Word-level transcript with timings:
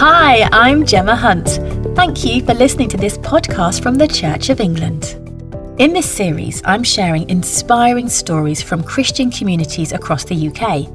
Hi, 0.00 0.48
I'm 0.52 0.86
Gemma 0.86 1.16
Hunt. 1.16 1.48
Thank 1.96 2.24
you 2.24 2.40
for 2.44 2.54
listening 2.54 2.88
to 2.90 2.96
this 2.96 3.18
podcast 3.18 3.82
from 3.82 3.96
the 3.96 4.06
Church 4.06 4.48
of 4.48 4.60
England. 4.60 5.16
In 5.78 5.92
this 5.92 6.08
series, 6.08 6.62
I'm 6.64 6.84
sharing 6.84 7.28
inspiring 7.28 8.08
stories 8.08 8.62
from 8.62 8.84
Christian 8.84 9.28
communities 9.28 9.90
across 9.90 10.22
the 10.22 10.36
UK, 10.50 10.86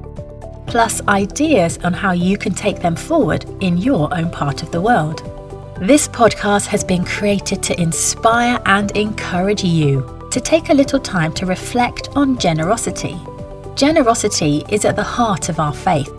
plus 0.67 1.01
ideas 1.09 1.79
on 1.79 1.91
how 1.91 2.13
you 2.13 2.37
can 2.37 2.53
take 2.53 2.79
them 2.79 2.95
forward 2.95 3.43
in 3.59 3.77
your 3.77 4.07
own 4.15 4.31
part 4.31 4.63
of 4.63 4.71
the 4.71 4.79
world. 4.79 5.19
This 5.81 6.07
podcast 6.07 6.67
has 6.67 6.85
been 6.85 7.03
created 7.03 7.61
to 7.63 7.81
inspire 7.81 8.57
and 8.67 8.95
encourage 8.95 9.65
you 9.65 10.29
to 10.31 10.39
take 10.39 10.69
a 10.69 10.73
little 10.73 11.01
time 11.01 11.33
to 11.33 11.45
reflect 11.45 12.07
on 12.15 12.37
generosity. 12.37 13.19
Generosity 13.75 14.63
is 14.69 14.85
at 14.85 14.95
the 14.95 15.03
heart 15.03 15.49
of 15.49 15.59
our 15.59 15.73
faith, 15.73 16.13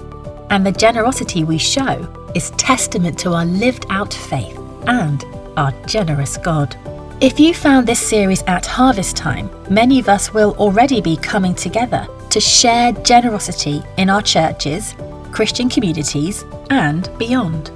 and 0.50 0.66
the 0.66 0.72
generosity 0.72 1.44
we 1.44 1.56
show 1.56 2.06
is 2.34 2.50
testament 2.52 3.18
to 3.20 3.32
our 3.32 3.44
lived 3.44 3.86
out 3.90 4.12
faith 4.12 4.58
and 4.86 5.24
our 5.56 5.72
generous 5.86 6.36
God. 6.36 6.76
If 7.20 7.38
you 7.38 7.54
found 7.54 7.86
this 7.86 8.00
series 8.00 8.42
at 8.42 8.66
harvest 8.66 9.16
time, 9.16 9.48
many 9.70 9.98
of 9.98 10.08
us 10.08 10.34
will 10.34 10.56
already 10.58 11.00
be 11.00 11.16
coming 11.16 11.54
together 11.54 12.06
to 12.30 12.40
share 12.40 12.92
generosity 12.92 13.82
in 13.96 14.10
our 14.10 14.20
churches, 14.20 14.94
Christian 15.30 15.68
communities, 15.68 16.44
and 16.70 17.08
beyond. 17.18 17.70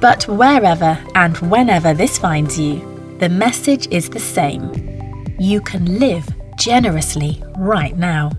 But 0.00 0.28
wherever 0.28 1.02
and 1.14 1.36
whenever 1.38 1.94
this 1.94 2.18
finds 2.18 2.58
you, 2.58 3.16
the 3.18 3.30
message 3.30 3.88
is 3.90 4.10
the 4.10 4.20
same. 4.20 5.34
You 5.38 5.60
can 5.62 5.98
live 5.98 6.28
generously 6.56 7.42
right 7.56 7.96
now. 7.96 8.30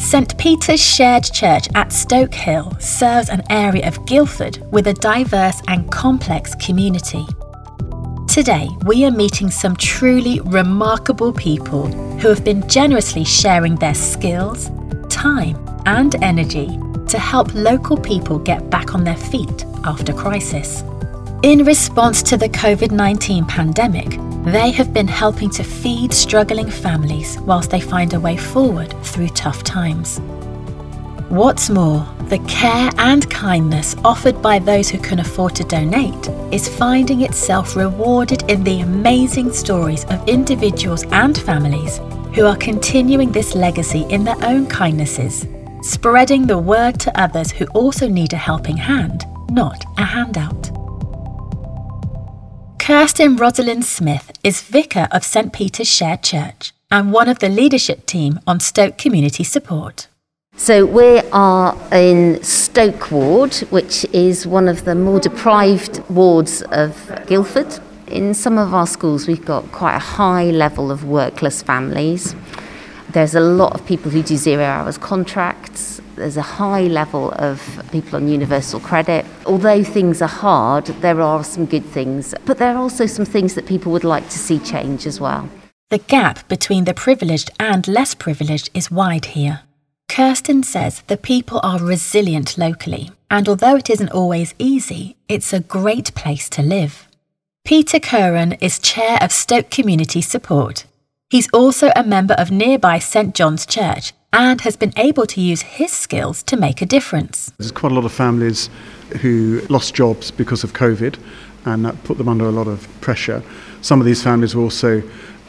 St 0.00 0.36
Peter's 0.38 0.82
Shared 0.82 1.24
Church 1.24 1.68
at 1.74 1.92
Stoke 1.92 2.34
Hill 2.34 2.74
serves 2.80 3.28
an 3.28 3.42
area 3.50 3.86
of 3.86 4.04
Guildford 4.06 4.58
with 4.72 4.86
a 4.86 4.94
diverse 4.94 5.60
and 5.68 5.92
complex 5.92 6.54
community. 6.54 7.24
Today, 8.26 8.66
we 8.86 9.04
are 9.04 9.10
meeting 9.10 9.50
some 9.50 9.76
truly 9.76 10.40
remarkable 10.40 11.34
people 11.34 11.86
who 12.18 12.28
have 12.28 12.42
been 12.42 12.66
generously 12.66 13.24
sharing 13.24 13.76
their 13.76 13.94
skills, 13.94 14.70
time, 15.10 15.62
and 15.84 16.14
energy 16.24 16.78
to 17.08 17.18
help 17.18 17.54
local 17.54 17.98
people 17.98 18.38
get 18.38 18.70
back 18.70 18.94
on 18.94 19.04
their 19.04 19.18
feet 19.18 19.66
after 19.84 20.14
crisis. 20.14 20.82
In 21.42 21.64
response 21.64 22.22
to 22.24 22.36
the 22.36 22.50
COVID 22.50 22.90
19 22.90 23.46
pandemic, 23.46 24.18
they 24.44 24.70
have 24.72 24.92
been 24.92 25.08
helping 25.08 25.48
to 25.52 25.64
feed 25.64 26.12
struggling 26.12 26.70
families 26.70 27.38
whilst 27.40 27.70
they 27.70 27.80
find 27.80 28.12
a 28.12 28.20
way 28.20 28.36
forward 28.36 28.92
through 29.02 29.28
tough 29.28 29.64
times. 29.64 30.18
What's 31.30 31.70
more, 31.70 32.06
the 32.24 32.40
care 32.40 32.90
and 32.98 33.28
kindness 33.30 33.96
offered 34.04 34.42
by 34.42 34.58
those 34.58 34.90
who 34.90 34.98
can 34.98 35.18
afford 35.18 35.56
to 35.56 35.64
donate 35.64 36.28
is 36.52 36.68
finding 36.68 37.22
itself 37.22 37.74
rewarded 37.74 38.42
in 38.50 38.62
the 38.62 38.82
amazing 38.82 39.50
stories 39.50 40.04
of 40.10 40.28
individuals 40.28 41.04
and 41.04 41.38
families 41.38 42.02
who 42.34 42.44
are 42.44 42.56
continuing 42.56 43.32
this 43.32 43.54
legacy 43.54 44.02
in 44.10 44.24
their 44.24 44.44
own 44.44 44.66
kindnesses, 44.66 45.46
spreading 45.80 46.46
the 46.46 46.58
word 46.58 47.00
to 47.00 47.18
others 47.18 47.50
who 47.50 47.64
also 47.68 48.06
need 48.08 48.34
a 48.34 48.36
helping 48.36 48.76
hand, 48.76 49.24
not 49.48 49.82
a 49.96 50.04
handout. 50.04 50.69
Kirsten 52.90 53.36
Rosalind 53.36 53.84
Smith 53.84 54.32
is 54.42 54.62
vicar 54.62 55.06
of 55.12 55.22
St 55.24 55.52
Peter's 55.52 55.86
Shared 55.86 56.24
Church 56.24 56.72
and 56.90 57.12
one 57.12 57.28
of 57.28 57.38
the 57.38 57.48
leadership 57.48 58.04
team 58.04 58.40
on 58.48 58.58
Stoke 58.58 58.98
Community 58.98 59.44
Support. 59.44 60.08
So 60.56 60.84
we 60.84 61.20
are 61.30 61.78
in 61.92 62.42
Stoke 62.42 63.12
Ward, 63.12 63.54
which 63.70 64.04
is 64.06 64.44
one 64.44 64.66
of 64.66 64.86
the 64.86 64.96
more 64.96 65.20
deprived 65.20 66.02
wards 66.10 66.62
of 66.62 67.08
Guildford. 67.28 67.78
In 68.08 68.34
some 68.34 68.58
of 68.58 68.74
our 68.74 68.88
schools, 68.88 69.28
we've 69.28 69.44
got 69.44 69.70
quite 69.70 69.94
a 69.94 70.00
high 70.00 70.50
level 70.50 70.90
of 70.90 71.04
workless 71.04 71.62
families. 71.62 72.34
There's 73.10 73.36
a 73.36 73.40
lot 73.40 73.72
of 73.74 73.86
people 73.86 74.10
who 74.10 74.24
do 74.24 74.36
zero 74.36 74.64
hours 74.64 74.98
contracts. 74.98 75.99
There's 76.20 76.36
a 76.36 76.42
high 76.42 76.82
level 76.82 77.32
of 77.36 77.82
people 77.90 78.16
on 78.16 78.28
universal 78.28 78.78
credit. 78.78 79.24
Although 79.46 79.82
things 79.82 80.20
are 80.20 80.28
hard, 80.28 80.84
there 81.00 81.22
are 81.22 81.42
some 81.42 81.64
good 81.64 81.86
things, 81.86 82.34
but 82.44 82.58
there 82.58 82.74
are 82.74 82.76
also 82.76 83.06
some 83.06 83.24
things 83.24 83.54
that 83.54 83.64
people 83.64 83.90
would 83.90 84.04
like 84.04 84.28
to 84.28 84.38
see 84.38 84.58
change 84.58 85.06
as 85.06 85.18
well. 85.18 85.48
The 85.88 85.96
gap 85.96 86.46
between 86.46 86.84
the 86.84 86.92
privileged 86.92 87.48
and 87.58 87.88
less 87.88 88.14
privileged 88.14 88.68
is 88.74 88.90
wide 88.90 89.24
here. 89.24 89.62
Kirsten 90.10 90.62
says 90.62 91.02
the 91.06 91.16
people 91.16 91.58
are 91.62 91.82
resilient 91.82 92.58
locally, 92.58 93.10
and 93.30 93.48
although 93.48 93.76
it 93.76 93.88
isn't 93.88 94.12
always 94.12 94.54
easy, 94.58 95.16
it's 95.26 95.54
a 95.54 95.60
great 95.60 96.14
place 96.14 96.50
to 96.50 96.60
live. 96.60 97.08
Peter 97.64 97.98
Curran 97.98 98.52
is 98.60 98.78
chair 98.78 99.16
of 99.22 99.32
Stoke 99.32 99.70
Community 99.70 100.20
Support. 100.20 100.84
He's 101.30 101.48
also 101.50 101.92
a 101.96 102.04
member 102.04 102.34
of 102.34 102.50
nearby 102.50 102.98
St 102.98 103.34
John's 103.34 103.64
Church 103.64 104.12
and 104.32 104.60
has 104.60 104.76
been 104.76 104.92
able 104.96 105.26
to 105.26 105.40
use 105.40 105.62
his 105.62 105.92
skills 105.92 106.42
to 106.44 106.56
make 106.56 106.80
a 106.80 106.86
difference. 106.86 107.52
There's 107.58 107.72
quite 107.72 107.92
a 107.92 107.94
lot 107.94 108.04
of 108.04 108.12
families 108.12 108.70
who 109.20 109.60
lost 109.68 109.94
jobs 109.94 110.30
because 110.30 110.62
of 110.64 110.72
COVID, 110.72 111.18
and 111.64 111.84
that 111.84 112.02
put 112.04 112.18
them 112.18 112.28
under 112.28 112.46
a 112.46 112.52
lot 112.52 112.68
of 112.68 112.88
pressure. 113.00 113.42
Some 113.82 114.00
of 114.00 114.06
these 114.06 114.22
families 114.22 114.54
also 114.54 115.02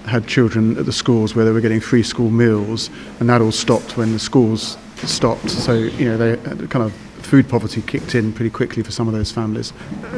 had 0.06 0.28
children 0.28 0.78
at 0.78 0.86
the 0.86 0.92
schools 0.92 1.36
where 1.36 1.46
they 1.46 1.52
were 1.52 1.62
getting 1.62 1.80
free 1.80 2.04
school 2.04 2.32
meals, 2.32 2.90
and 3.20 3.30
that 3.30 3.42
all 3.42 3.52
stopped 3.52 3.98
when 3.98 4.14
the 4.14 4.20
schools 4.20 4.78
stopped. 4.98 5.50
So, 5.50 5.74
you 5.74 6.06
know, 6.06 6.18
they 6.18 6.38
kind 6.68 6.84
of 6.84 6.94
food 7.22 7.48
poverty 7.48 7.82
kicked 7.82 8.14
in 8.16 8.34
pretty 8.34 8.50
quickly 8.50 8.84
for 8.84 8.92
some 8.92 9.08
of 9.08 9.14
those 9.14 9.32
families. 9.32 9.72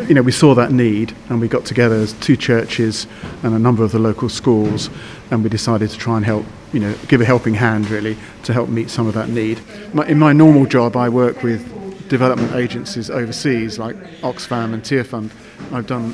You 0.07 0.15
know, 0.15 0.21
we 0.21 0.31
saw 0.31 0.55
that 0.55 0.71
need 0.71 1.15
and 1.29 1.39
we 1.39 1.47
got 1.47 1.65
together 1.65 1.95
as 1.95 2.13
two 2.13 2.35
churches 2.35 3.05
and 3.43 3.53
a 3.53 3.59
number 3.59 3.83
of 3.83 3.91
the 3.91 3.99
local 3.99 4.29
schools 4.29 4.89
and 5.29 5.43
we 5.43 5.49
decided 5.49 5.91
to 5.91 5.97
try 5.97 6.17
and 6.17 6.25
help, 6.25 6.45
you 6.73 6.79
know, 6.79 6.93
give 7.07 7.21
a 7.21 7.25
helping 7.25 7.53
hand 7.53 7.89
really 7.89 8.17
to 8.43 8.51
help 8.53 8.67
meet 8.67 8.89
some 8.89 9.07
of 9.07 9.13
that 9.13 9.29
need. 9.29 9.61
In 10.07 10.19
my 10.19 10.33
normal 10.33 10.65
job, 10.65 10.97
I 10.97 11.07
work 11.07 11.43
with 11.43 11.69
development 12.09 12.53
agencies 12.53 13.09
overseas 13.09 13.79
like 13.79 13.95
Oxfam 14.21 14.73
and 14.73 14.83
Tearfund. 14.83 15.31
I've 15.71 15.87
done 15.87 16.13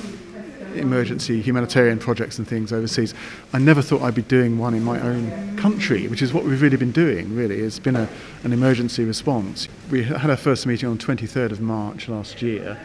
emergency 0.76 1.42
humanitarian 1.42 1.98
projects 1.98 2.38
and 2.38 2.48
things 2.48 2.72
overseas. 2.72 3.14
I 3.54 3.60
never 3.60 3.82
thought 3.82 4.02
I'd 4.02 4.16
be 4.16 4.22
doing 4.22 4.58
one 4.58 4.74
in 4.74 4.84
my 4.84 5.00
own 5.00 5.58
country, 5.58 6.08
which 6.08 6.22
is 6.22 6.34
what 6.34 6.44
we've 6.44 6.62
really 6.62 6.78
been 6.78 6.92
doing, 6.92 7.36
really. 7.36 7.60
It's 7.60 7.80
been 7.80 7.96
a, 7.96 8.08
an 8.44 8.54
emergency 8.54 9.04
response. 9.04 9.68
We 9.90 10.04
had 10.04 10.30
our 10.30 10.38
first 10.38 10.66
meeting 10.68 10.90
on 10.90 10.98
23rd 10.98 11.52
of 11.52 11.62
March 11.62 12.08
last 12.08 12.42
year. 12.42 12.80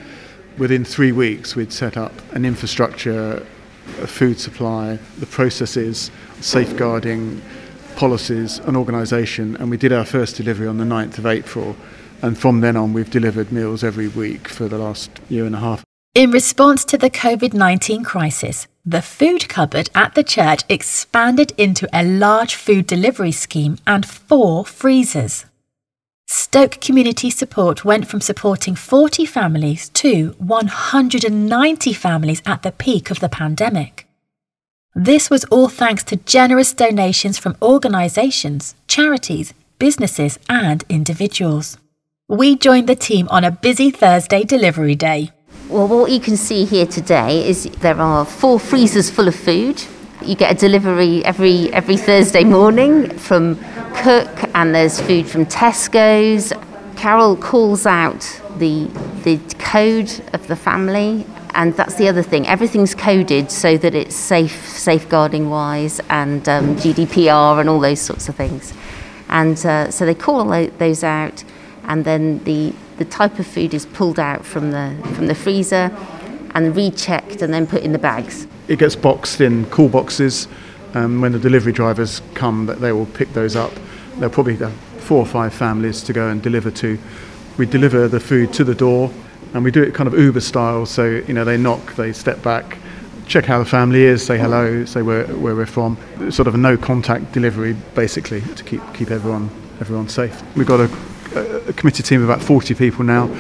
Within 0.59 0.85
three 0.85 1.13
weeks, 1.13 1.57
we'd 1.57 1.73
set 1.73 1.97
up 1.97 2.13
an 2.33 2.45
infrastructure, 2.45 3.45
a 4.01 4.07
food 4.07 4.39
supply, 4.39 4.99
the 5.19 5.27
processes, 5.27 6.11
safeguarding, 6.41 7.43
policies, 7.97 8.59
an 8.61 8.77
organisation, 8.77 9.57
and 9.57 9.71
we 9.71 9.77
did 9.77 9.93
our 9.93 10.05
first 10.05 10.37
delivery 10.37 10.67
on 10.67 10.79
the 10.79 10.85
9th 10.85 11.19
of 11.19 11.27
April. 11.27 11.77
And 12.23 12.39
from 12.39 12.61
then 12.61 12.77
on, 12.77 12.93
we've 12.93 13.11
delivered 13.11 13.53
meals 13.53 13.85
every 13.85 14.09
week 14.09 14.49
for 14.49 14.69
the 14.69 14.79
last 14.79 15.11
year 15.29 15.45
and 15.45 15.55
a 15.55 15.59
half. 15.59 15.85
In 16.15 16.31
response 16.31 16.85
to 16.87 16.97
the 16.97 17.11
COVID 17.11 17.55
19 17.55 18.05
crisis, 18.05 18.69
the 18.87 19.03
food 19.03 19.49
cupboard 19.49 19.91
at 19.95 20.15
the 20.15 20.23
church 20.23 20.63
expanded 20.69 21.53
into 21.59 21.89
a 21.93 22.05
large 22.05 22.55
food 22.55 22.87
delivery 22.87 23.33
scheme 23.33 23.79
and 23.87 24.07
four 24.07 24.65
freezers. 24.65 25.45
Stoke 26.27 26.81
Community 26.81 27.31
Support 27.31 27.85
went 27.85 28.07
from 28.07 28.21
supporting 28.21 28.75
40 28.75 29.27
families 29.27 29.89
to 29.91 30.35
190 30.39 31.93
families 31.93 32.43
at 32.47 32.63
the 32.63 32.73
peak 32.73 33.11
of 33.11 33.21
the 33.21 33.29
pandemic. 33.29 34.04
This 34.97 35.29
was 35.29 35.43
all 35.47 35.69
thanks 35.69 36.05
to 36.05 36.17
generous 36.17 36.73
donations 36.73 37.37
from 37.37 37.57
organisations, 37.61 38.77
charities, 38.87 39.53
businesses, 39.81 40.39
and 40.49 40.85
individuals. 40.89 41.79
We 42.29 42.55
joined 42.55 42.87
the 42.87 42.95
team 42.95 43.27
on 43.29 43.43
a 43.43 43.51
busy 43.51 43.91
Thursday 43.91 44.45
delivery 44.45 44.95
day. 44.95 45.33
Well, 45.69 45.89
what 45.89 46.13
you 46.13 46.21
can 46.21 46.37
see 46.37 46.65
here 46.65 46.87
today 46.87 47.45
is 47.45 47.65
there 47.81 48.01
are 48.01 48.25
four 48.25 48.61
freezers 48.61 49.11
full 49.11 49.27
of 49.27 49.35
food. 49.35 49.83
You 50.23 50.37
get 50.37 50.53
a 50.53 50.55
delivery 50.55 51.25
every 51.25 51.73
every 51.73 51.97
Thursday 51.97 52.45
morning 52.45 53.11
from 53.19 53.57
Cook, 53.97 54.49
and 54.55 54.73
there's 54.73 55.01
food 55.01 55.27
from 55.27 55.47
Tesco's. 55.47 56.53
Carol 56.95 57.37
calls 57.37 57.85
out 57.85 58.21
the 58.59 58.87
the 59.25 59.39
code 59.59 60.13
of 60.33 60.47
the 60.47 60.55
family, 60.55 61.27
and 61.55 61.75
that's 61.75 61.95
the 61.95 62.09
other 62.09 62.23
thing. 62.23 62.47
Everything's 62.47 62.95
coded 62.95 63.51
so 63.51 63.77
that 63.79 63.95
it's 63.95 64.15
safe, 64.15 64.69
safeguarding 64.69 65.51
wise, 65.51 66.01
and 66.11 66.49
um, 66.49 66.77
GDPR 66.77 67.61
and 67.61 67.69
all 67.69 67.81
those 67.81 68.01
sorts 68.01 68.29
of 68.29 68.35
things. 68.35 68.75
And 69.29 69.65
uh, 69.65 69.91
so 69.91 70.05
they 70.05 70.15
call 70.15 70.45
those 70.79 71.05
out, 71.05 71.45
and 71.85 72.05
then 72.05 72.43
the 72.45 72.75
the 72.97 73.05
type 73.05 73.41
of 73.41 73.47
food 73.47 73.75
is 73.75 73.87
pulled 73.87 74.21
out 74.21 74.45
from 74.45 74.71
the 74.71 74.97
from 75.15 75.27
the 75.27 75.35
freezer 75.35 75.91
and 76.55 76.77
rechecked 76.77 77.43
and 77.43 77.53
then 77.53 77.67
put 77.67 77.83
in 77.83 77.93
the 77.93 77.99
bags. 77.99 78.47
It 78.69 78.79
gets 78.79 78.97
boxed 78.97 79.41
in 79.41 79.67
cool 79.67 79.89
boxes. 79.89 80.49
Um, 80.95 81.21
when 81.21 81.33
the 81.33 81.41
delivery 81.41 81.73
drivers 81.73 82.23
come, 82.35 82.67
they 82.67 82.93
will 82.93 83.07
pick 83.07 83.33
those 83.33 83.57
up. 83.57 83.73
They'll 84.19 84.31
probably 84.31 84.57
have 84.57 84.73
four 84.73 85.19
or 85.19 85.27
five 85.27 85.53
families 85.53 86.03
to 86.05 86.13
go 86.13 86.29
and 86.29 86.41
deliver 86.41 86.71
to. 86.71 86.99
We 87.59 87.67
deliver 87.67 88.07
the 88.07 88.21
food 88.21 88.53
to 88.55 88.65
the 88.65 88.75
door. 88.75 89.11
And 89.55 89.65
we 89.65 89.71
do 89.71 89.83
it 89.83 89.95
kind 89.95 90.07
of 90.07 90.19
Uber 90.19 90.41
style, 90.41 90.85
so 90.85 91.05
you 91.05 91.33
know 91.33 91.45
they 91.45 91.57
knock, 91.57 91.95
they 91.95 92.13
step 92.13 92.43
back, 92.43 92.77
check 93.27 93.45
how 93.45 93.59
the 93.61 93.65
family 93.65 94.03
is, 94.03 94.25
say 94.25 94.37
hello, 94.37 94.85
say 94.85 95.01
where, 95.01 95.27
where 95.27 95.55
we're 95.55 95.65
from. 95.65 95.97
Sort 96.31 96.49
of 96.49 96.55
a 96.55 96.59
no 96.59 96.77
contact 96.77 97.33
delivery, 97.33 97.75
basically, 97.95 98.41
to 98.41 98.65
keep 98.65 98.83
keep 98.93 99.11
everyone 99.11 99.49
everyone 99.81 100.09
safe. 100.09 100.43
We've 100.57 100.67
got 100.67 100.81
a, 100.81 101.69
a 101.69 101.73
committee 101.73 102.03
team 102.03 102.23
of 102.23 102.29
about 102.29 102.43
40 102.43 102.75
people 102.75 103.05
now. 103.05 103.35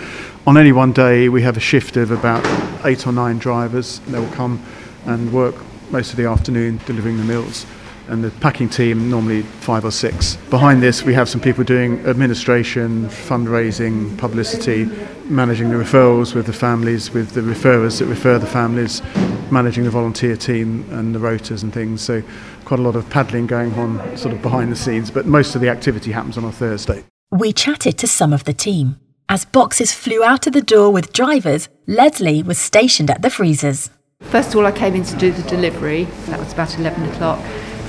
On 0.46 0.56
any 0.56 0.72
one 0.72 0.92
day, 0.92 1.28
we 1.28 1.42
have 1.42 1.56
a 1.56 1.60
shift 1.60 1.96
of 1.96 2.10
about 2.10 2.44
eight 2.86 3.06
or 3.06 3.12
nine 3.12 3.38
drivers. 3.38 3.98
They 4.00 4.18
will 4.18 4.32
come 4.32 4.64
and 5.06 5.32
work 5.32 5.56
most 5.90 6.10
of 6.10 6.16
the 6.16 6.26
afternoon 6.26 6.80
delivering 6.86 7.16
the 7.18 7.24
meals 7.24 7.66
and 8.08 8.22
the 8.22 8.30
packing 8.40 8.68
team 8.68 9.10
normally 9.10 9.42
five 9.42 9.84
or 9.84 9.90
six. 9.90 10.36
Behind 10.50 10.82
this, 10.82 11.02
we 11.02 11.14
have 11.14 11.28
some 11.28 11.40
people 11.40 11.64
doing 11.64 12.04
administration, 12.06 13.06
fundraising, 13.08 14.16
publicity, 14.18 14.84
managing 15.24 15.70
the 15.70 15.76
referrals 15.76 16.34
with 16.34 16.46
the 16.46 16.52
families, 16.52 17.10
with 17.12 17.30
the 17.30 17.40
referrers 17.40 17.98
that 17.98 18.06
refer 18.06 18.38
the 18.38 18.46
families, 18.46 19.02
managing 19.50 19.84
the 19.84 19.90
volunteer 19.90 20.36
team 20.36 20.86
and 20.90 21.14
the 21.14 21.18
rotas 21.18 21.62
and 21.62 21.72
things. 21.72 22.02
So 22.02 22.22
quite 22.64 22.80
a 22.80 22.82
lot 22.82 22.96
of 22.96 23.08
paddling 23.10 23.46
going 23.46 23.72
on 23.74 24.16
sort 24.16 24.34
of 24.34 24.42
behind 24.42 24.70
the 24.70 24.76
scenes, 24.76 25.10
but 25.10 25.26
most 25.26 25.54
of 25.54 25.60
the 25.60 25.68
activity 25.68 26.12
happens 26.12 26.36
on 26.36 26.44
a 26.44 26.52
Thursday. 26.52 27.04
We 27.30 27.52
chatted 27.52 27.98
to 27.98 28.06
some 28.06 28.32
of 28.32 28.44
the 28.44 28.52
team. 28.52 28.98
As 29.28 29.46
boxes 29.46 29.92
flew 29.92 30.22
out 30.22 30.46
of 30.46 30.52
the 30.52 30.60
door 30.60 30.90
with 30.90 31.12
drivers, 31.12 31.68
Leslie 31.86 32.42
was 32.42 32.58
stationed 32.58 33.10
at 33.10 33.22
the 33.22 33.30
freezers. 33.30 33.90
First 34.20 34.50
of 34.50 34.56
all, 34.56 34.66
I 34.66 34.72
came 34.72 34.94
in 34.94 35.02
to 35.04 35.16
do 35.16 35.32
the 35.32 35.42
delivery. 35.48 36.04
That 36.26 36.38
was 36.38 36.52
about 36.52 36.78
11 36.78 37.02
o'clock 37.10 37.40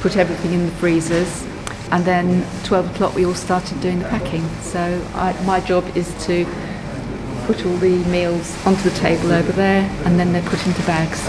put 0.05 0.17
everything 0.17 0.53
in 0.53 0.67
the 0.67 0.71
freezers. 0.73 1.43
And 1.89 2.05
then 2.05 2.45
12 2.63 2.93
o'clock, 2.93 3.15
we 3.15 3.25
all 3.25 3.33
started 3.33 3.81
doing 3.81 3.97
the 3.97 4.05
packing. 4.05 4.47
So 4.61 5.03
I, 5.15 5.33
my 5.45 5.59
job 5.59 5.83
is 5.97 6.13
to 6.27 6.45
put 7.47 7.65
all 7.65 7.75
the 7.77 7.97
meals 8.05 8.55
onto 8.67 8.87
the 8.87 8.95
table 8.97 9.31
over 9.31 9.51
there, 9.51 9.81
and 10.05 10.19
then 10.19 10.31
they're 10.31 10.43
put 10.43 10.63
into 10.67 10.83
bags. 10.83 11.27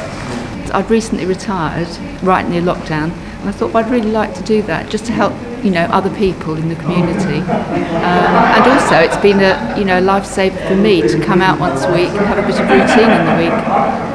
I'd 0.72 0.90
recently 0.90 1.24
retired 1.24 1.88
right 2.22 2.46
near 2.46 2.60
lockdown, 2.60 3.12
and 3.40 3.48
I 3.48 3.52
thought 3.52 3.72
well, 3.72 3.82
I'd 3.82 3.90
really 3.90 4.10
like 4.10 4.34
to 4.34 4.42
do 4.42 4.60
that 4.64 4.90
just 4.90 5.06
to 5.06 5.12
help 5.12 5.32
you 5.64 5.70
know 5.70 5.84
other 5.86 6.14
people 6.14 6.54
in 6.56 6.68
the 6.68 6.76
community. 6.76 7.38
Um, 7.38 8.34
and 8.56 8.64
also, 8.72 8.96
it's 8.96 9.16
been 9.16 9.40
a 9.40 9.74
you 9.78 9.86
know 9.86 10.02
lifesaver 10.02 10.68
for 10.68 10.76
me 10.76 11.00
to 11.00 11.18
come 11.24 11.40
out 11.40 11.58
once 11.58 11.84
a 11.84 11.92
week 11.92 12.10
and 12.10 12.26
have 12.26 12.36
a 12.36 12.46
bit 12.46 12.60
of 12.60 12.68
routine 12.68 13.10
in 13.10 13.24
the 13.24 13.36
week. 13.42 14.05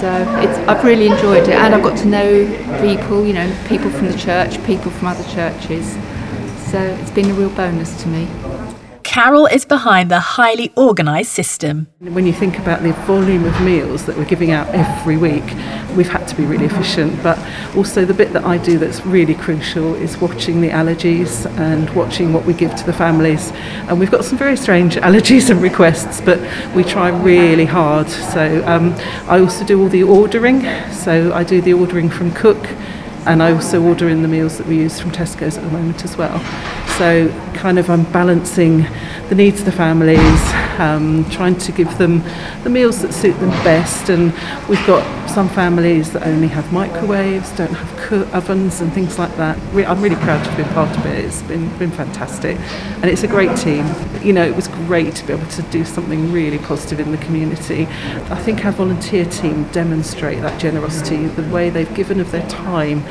So 0.00 0.08
I've 0.68 0.84
really 0.84 1.08
enjoyed 1.08 1.48
it, 1.48 1.54
and 1.54 1.74
I've 1.74 1.82
got 1.82 1.98
to 1.98 2.04
know 2.06 2.46
people, 2.80 3.26
you 3.26 3.32
know, 3.32 3.52
people 3.66 3.90
from 3.90 4.06
the 4.06 4.16
church, 4.16 4.62
people 4.64 4.92
from 4.92 5.08
other 5.08 5.24
churches. 5.24 5.96
So 6.70 6.78
it's 6.78 7.10
been 7.10 7.30
a 7.30 7.34
real 7.34 7.50
bonus 7.50 8.00
to 8.02 8.08
me. 8.08 8.28
Carol 9.08 9.46
is 9.46 9.64
behind 9.64 10.10
the 10.10 10.20
highly 10.20 10.70
organised 10.76 11.32
system. 11.32 11.86
When 11.98 12.26
you 12.26 12.32
think 12.34 12.58
about 12.58 12.82
the 12.82 12.92
volume 13.06 13.46
of 13.46 13.58
meals 13.62 14.04
that 14.04 14.18
we're 14.18 14.26
giving 14.26 14.50
out 14.50 14.68
every 14.74 15.16
week, 15.16 15.44
we've 15.96 16.10
had 16.10 16.28
to 16.28 16.36
be 16.36 16.44
really 16.44 16.66
efficient. 16.66 17.22
But 17.22 17.38
also, 17.74 18.04
the 18.04 18.12
bit 18.12 18.34
that 18.34 18.44
I 18.44 18.58
do 18.58 18.76
that's 18.76 19.06
really 19.06 19.34
crucial 19.34 19.94
is 19.94 20.18
watching 20.18 20.60
the 20.60 20.68
allergies 20.68 21.46
and 21.56 21.88
watching 21.96 22.34
what 22.34 22.44
we 22.44 22.52
give 22.52 22.76
to 22.76 22.84
the 22.84 22.92
families. 22.92 23.50
And 23.88 23.98
we've 23.98 24.10
got 24.10 24.26
some 24.26 24.36
very 24.36 24.58
strange 24.58 24.96
allergies 25.06 25.48
and 25.48 25.62
requests, 25.62 26.20
but 26.20 26.38
we 26.76 26.84
try 26.84 27.08
really 27.08 27.64
hard. 27.64 28.10
So, 28.10 28.62
um, 28.66 28.92
I 29.26 29.40
also 29.40 29.64
do 29.64 29.80
all 29.80 29.88
the 29.88 30.02
ordering. 30.02 30.64
So, 30.92 31.32
I 31.32 31.44
do 31.44 31.62
the 31.62 31.72
ordering 31.72 32.10
from 32.10 32.30
Cook 32.32 32.62
and 33.24 33.42
I 33.42 33.52
also 33.52 33.82
order 33.82 34.08
in 34.10 34.20
the 34.20 34.28
meals 34.28 34.58
that 34.58 34.66
we 34.66 34.76
use 34.76 35.00
from 35.00 35.12
Tesco's 35.12 35.56
at 35.56 35.64
the 35.64 35.70
moment 35.70 36.04
as 36.04 36.16
well. 36.18 36.38
So, 36.98 37.28
kind 37.54 37.78
of, 37.78 37.88
I'm 37.90 38.02
balancing 38.10 38.84
the 39.28 39.36
needs 39.36 39.60
of 39.60 39.66
the 39.66 39.72
families, 39.72 40.18
um, 40.80 41.24
trying 41.30 41.56
to 41.58 41.70
give 41.70 41.96
them 41.96 42.24
the 42.64 42.70
meals 42.70 43.02
that 43.02 43.12
suit 43.12 43.38
them 43.38 43.50
best. 43.62 44.08
And 44.08 44.32
we've 44.68 44.84
got 44.84 45.04
some 45.30 45.48
families 45.48 46.12
that 46.12 46.26
only 46.26 46.48
have 46.48 46.72
microwaves, 46.72 47.52
don't 47.52 47.72
have 47.72 48.34
ovens, 48.34 48.80
and 48.80 48.92
things 48.92 49.16
like 49.16 49.34
that. 49.36 49.56
I'm 49.86 50.02
really 50.02 50.16
proud 50.16 50.42
to 50.42 50.50
have 50.50 50.56
been 50.56 50.74
part 50.74 50.96
of 50.96 51.06
it. 51.06 51.24
It's 51.24 51.42
been, 51.42 51.68
been 51.78 51.92
fantastic. 51.92 52.56
And 52.96 53.04
it's 53.04 53.22
a 53.22 53.28
great 53.28 53.56
team. 53.56 53.86
You 54.22 54.32
know, 54.32 54.44
it 54.44 54.54
was 54.56 54.68
great 54.68 55.14
to 55.16 55.26
be 55.26 55.32
able 55.32 55.46
to 55.46 55.62
do 55.62 55.84
something 55.84 56.32
really 56.32 56.58
positive 56.58 57.00
in 57.00 57.12
the 57.12 57.18
community. 57.18 57.86
I 58.30 58.40
think 58.42 58.64
our 58.64 58.72
volunteer 58.72 59.24
team 59.24 59.64
demonstrate 59.70 60.40
that 60.42 60.60
generosity, 60.60 61.26
the 61.26 61.48
way 61.50 61.70
they've 61.70 61.92
given 61.94 62.20
of 62.20 62.30
their 62.30 62.46
time 62.48 63.02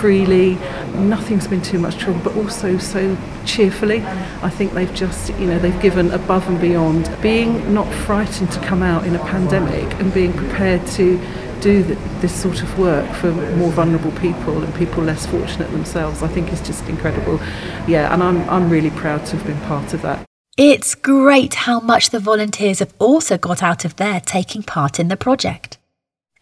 freely. 0.00 0.54
Nothing's 0.94 1.46
been 1.46 1.62
too 1.62 1.78
much 1.78 1.96
trouble, 1.96 2.20
but 2.22 2.36
also 2.36 2.78
so 2.78 3.16
cheerfully. 3.44 4.02
I 4.42 4.50
think 4.50 4.72
they've 4.72 4.92
just, 4.94 5.30
you 5.38 5.46
know, 5.46 5.58
they've 5.58 5.80
given 5.80 6.10
above 6.10 6.46
and 6.48 6.60
beyond. 6.60 7.10
Being 7.20 7.72
not 7.72 7.92
frightened 7.92 8.52
to 8.52 8.60
come 8.60 8.82
out 8.82 9.06
in 9.06 9.14
a 9.14 9.18
pandemic 9.20 9.92
and 10.00 10.12
being 10.12 10.32
prepared 10.32 10.86
to 10.88 11.20
do 11.60 11.82
this 12.20 12.34
sort 12.34 12.62
of 12.62 12.78
work 12.78 13.10
for 13.16 13.32
more 13.32 13.70
vulnerable 13.70 14.12
people 14.12 14.62
and 14.62 14.74
people 14.76 15.02
less 15.02 15.26
fortunate 15.26 15.70
themselves, 15.72 16.22
I 16.22 16.28
think 16.28 16.52
is 16.52 16.60
just 16.60 16.88
incredible. 16.88 17.40
Yeah, 17.88 18.12
and 18.12 18.22
I'm, 18.22 18.48
I'm 18.48 18.70
really 18.70 18.90
proud 18.90 19.26
to 19.26 19.36
have 19.36 19.46
been 19.46 19.60
part 19.62 19.94
of 19.94 20.02
that. 20.02 20.27
It's 20.60 20.96
great 20.96 21.54
how 21.54 21.78
much 21.78 22.10
the 22.10 22.18
volunteers 22.18 22.80
have 22.80 22.92
also 22.98 23.38
got 23.38 23.62
out 23.62 23.84
of 23.84 23.94
their 23.94 24.18
taking 24.18 24.64
part 24.64 24.98
in 24.98 25.06
the 25.06 25.16
project. 25.16 25.78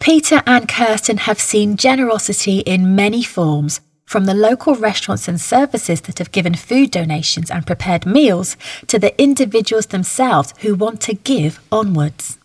Peter 0.00 0.42
and 0.46 0.66
Kirsten 0.66 1.18
have 1.18 1.38
seen 1.38 1.76
generosity 1.76 2.60
in 2.60 2.96
many 2.96 3.22
forms, 3.22 3.82
from 4.06 4.24
the 4.24 4.32
local 4.32 4.74
restaurants 4.74 5.28
and 5.28 5.38
services 5.38 6.00
that 6.00 6.16
have 6.16 6.32
given 6.32 6.54
food 6.54 6.92
donations 6.92 7.50
and 7.50 7.66
prepared 7.66 8.06
meals 8.06 8.56
to 8.86 8.98
the 8.98 9.12
individuals 9.20 9.88
themselves 9.88 10.54
who 10.60 10.74
want 10.74 11.02
to 11.02 11.12
give 11.12 11.60
onwards. 11.70 12.38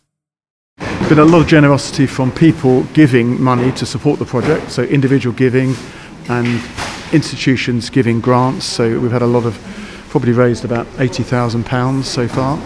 There's 0.77 1.07
been 1.07 1.19
a 1.19 1.23
lot 1.23 1.43
of 1.43 1.47
generosity 1.47 2.05
from 2.05 2.33
people 2.33 2.83
giving 2.91 3.41
money 3.41 3.71
to 3.77 3.85
support 3.85 4.19
the 4.19 4.25
project, 4.25 4.71
so 4.71 4.83
individual 4.83 5.33
giving 5.33 5.73
and 6.27 6.61
institutions 7.13 7.89
giving 7.89 8.19
grants. 8.19 8.65
So 8.65 8.99
we've 8.99 9.13
had 9.13 9.21
a 9.21 9.25
lot 9.25 9.45
of, 9.45 9.57
probably 10.11 10.33
raised 10.33 10.65
about 10.65 10.85
£80,000 10.97 12.03
so 12.03 12.27
far 12.27 12.57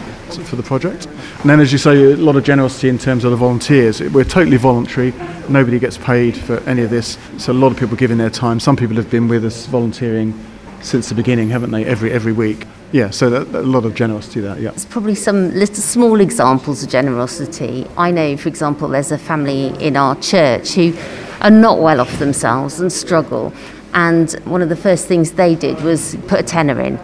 for 0.46 0.56
the 0.56 0.64
project. 0.64 1.06
And 1.06 1.50
then, 1.50 1.60
as 1.60 1.72
you 1.72 1.78
say, 1.78 2.12
a 2.12 2.18
lot 2.18 2.36
of 2.36 2.44
generosity 2.44 2.90
in 2.90 2.98
terms 2.98 3.24
of 3.24 3.30
the 3.30 3.38
volunteers. 3.38 4.02
We're 4.02 4.24
totally 4.24 4.58
voluntary. 4.58 5.14
Nobody 5.48 5.78
gets 5.78 5.96
paid 5.96 6.36
for 6.36 6.58
any 6.62 6.82
of 6.82 6.90
this. 6.90 7.20
So 7.38 7.52
a 7.52 7.54
lot 7.54 7.72
of 7.72 7.78
people 7.78 7.98
giving 7.98 8.18
their 8.18 8.32
time. 8.32 8.60
Some 8.60 8.76
people 8.76 8.96
have 8.96 9.12
been 9.12 9.28
with 9.28 9.46
us 9.46 9.68
volunteering 9.68 10.34
since 10.82 11.08
the 11.10 11.14
beginning, 11.14 11.50
haven't 11.50 11.70
they? 11.70 11.86
Every 11.86 12.12
every 12.12 12.34
week. 12.34 12.66
Yeah. 12.92 13.12
So 13.12 13.30
that, 13.30 13.48
a 13.56 13.62
lot 13.62 13.86
of 13.86 13.94
generosity 13.94 14.40
there. 14.40 14.58
Yeah. 14.58 14.72
There's 14.72 14.86
probably 14.86 15.14
some 15.14 15.54
little 15.54 15.76
small 15.76 16.22
examples 16.22 16.82
of 16.82 16.90
generosity. 16.90 17.86
I 17.96 18.10
know, 18.10 18.38
for 18.38 18.50
example, 18.50 18.88
there's 18.88 19.12
a 19.12 19.20
family 19.20 19.68
in 19.80 19.98
our 19.98 20.16
church 20.16 20.74
who 20.74 20.98
are 21.42 21.52
not 21.52 21.80
well 21.80 22.02
off 22.02 22.18
themselves 22.18 22.80
and 22.80 22.92
struggle. 22.92 23.54
And 23.94 24.32
one 24.46 24.64
of 24.64 24.70
the 24.70 24.76
first 24.76 25.08
things 25.08 25.34
they 25.34 25.54
did 25.54 25.80
was 25.84 26.16
put 26.28 26.40
a 26.40 26.44
tenner 26.44 26.82
in. 26.82 27.00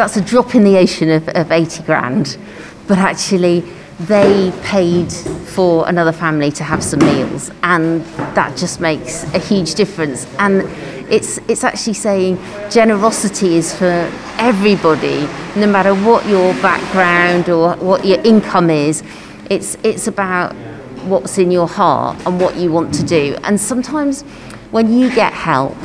That's 0.00 0.16
a 0.16 0.22
drop 0.22 0.54
in 0.54 0.64
the 0.64 0.78
ocean 0.78 1.10
of, 1.10 1.28
of 1.28 1.52
80 1.52 1.82
grand. 1.82 2.38
But 2.88 2.96
actually, 2.96 3.60
they 3.98 4.50
paid 4.62 5.12
for 5.12 5.86
another 5.86 6.10
family 6.10 6.50
to 6.52 6.64
have 6.64 6.82
some 6.82 7.00
meals 7.00 7.50
and 7.62 8.00
that 8.34 8.56
just 8.56 8.80
makes 8.80 9.24
a 9.34 9.38
huge 9.38 9.74
difference. 9.74 10.24
And 10.38 10.62
it's 11.12 11.36
it's 11.48 11.64
actually 11.64 11.92
saying 11.92 12.38
generosity 12.70 13.56
is 13.56 13.76
for 13.76 14.10
everybody 14.38 15.28
no 15.54 15.66
matter 15.66 15.94
what 15.94 16.26
your 16.26 16.54
background 16.62 17.50
or 17.50 17.76
what 17.76 18.02
your 18.06 18.22
income 18.22 18.70
is. 18.70 19.02
It's 19.50 19.76
it's 19.84 20.06
about 20.06 20.54
what's 21.04 21.36
in 21.36 21.50
your 21.50 21.68
heart 21.68 22.16
and 22.24 22.40
what 22.40 22.56
you 22.56 22.72
want 22.72 22.94
to 22.94 23.02
do. 23.02 23.36
And 23.44 23.60
sometimes 23.60 24.22
when 24.70 24.98
you 24.98 25.14
get 25.14 25.34
help 25.34 25.76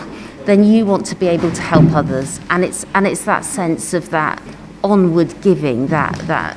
then 0.46 0.64
you 0.64 0.86
want 0.86 1.06
to 1.06 1.16
be 1.16 1.28
able 1.28 1.52
to 1.52 1.62
help 1.62 1.92
others 1.94 2.40
and 2.50 2.64
it's 2.64 2.86
and 2.94 3.08
it's 3.08 3.25
that 3.25 3.44
sense 3.44 3.94
of 3.94 4.10
that 4.10 4.42
onward 4.84 5.34
giving 5.42 5.88
that 5.88 6.16
that 6.28 6.56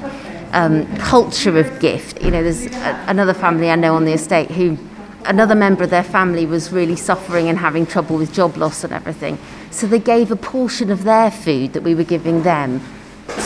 um, 0.53 0.87
culture 0.97 1.59
of 1.59 1.81
gift. 1.81 2.23
You 2.23 2.31
know, 2.31 2.43
there's 2.43 2.67
a, 2.67 3.05
another 3.07 3.35
family 3.35 3.71
I 3.71 3.77
know 3.77 3.95
on 3.95 4.05
the 4.05 4.13
estate 4.13 4.51
who 4.51 4.79
another 5.25 5.55
member 5.55 5.85
of 5.85 5.91
their 5.91 6.05
family 6.05 6.47
was 6.47 6.73
really 6.73 6.97
suffering 6.97 7.49
and 7.49 7.59
having 7.59 7.87
trouble 7.87 8.17
with 8.17 8.33
job 8.33 8.57
loss 8.57 8.85
and 8.85 8.93
everything. 8.93 9.39
So 9.71 9.87
they 9.87 9.99
gave 9.99 10.31
a 10.31 10.37
portion 10.37 10.91
of 10.91 11.05
their 11.05 11.31
food 11.31 11.73
that 11.75 11.83
we 11.83 11.95
were 11.95 12.05
giving 12.05 12.43
them 12.43 12.81